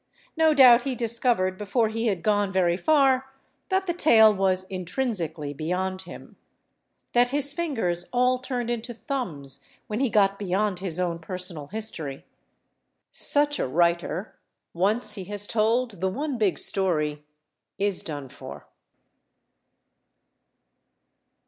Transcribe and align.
No 0.35 0.55
doubt 0.55 0.81
he 0.81 0.95
discovered, 0.95 1.59
before 1.59 1.89
he 1.89 2.07
had 2.07 2.23
gone 2.23 2.51
very 2.51 2.75
far, 2.75 3.31
that 3.69 3.85
the 3.85 3.93
tale 3.93 4.33
was 4.33 4.63
intrinsically 4.63 5.53
beyond 5.53 6.01
him—that 6.09 7.29
his 7.29 7.53
fingers 7.53 8.07
all 8.11 8.39
turned 8.39 8.71
into 8.71 8.95
thumbs 8.95 9.63
when 9.85 9.99
he 9.99 10.09
got 10.09 10.39
beyond 10.39 10.79
his 10.79 10.99
own 10.99 11.19
personal 11.19 11.67
history. 11.67 12.25
Such 13.11 13.59
a 13.59 13.67
writer, 13.67 14.39
once 14.73 15.13
he 15.13 15.25
has 15.25 15.45
told 15.45 16.01
the 16.01 16.09
one 16.09 16.39
big 16.39 16.57
story, 16.57 17.23
is 17.77 18.01
done 18.01 18.27
for. 18.29 18.65